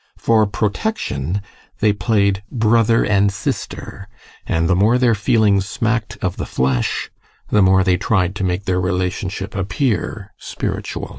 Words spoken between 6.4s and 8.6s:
flesh, the more they tried to